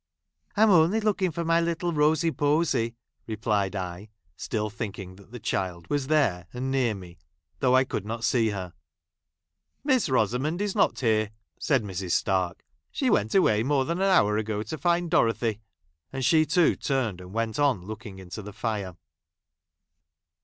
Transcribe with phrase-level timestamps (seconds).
[0.57, 2.95] "I'm only looking for my little Rosy Posy,"
[3.27, 7.19] replied I, still thinking that the child was there, ancl near me,
[7.59, 8.73] though I could not see her."
[9.83, 11.29] Miss Rosamond is not here,"
[11.59, 12.13] said Mrs.
[12.19, 12.61] Stai'k."
[12.91, 15.61] She went away more than an hour ago to find Dorothy."
[16.11, 18.95] And she too turned and went on looking into the fire.